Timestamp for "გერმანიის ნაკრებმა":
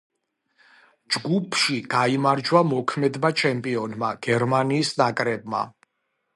4.29-5.65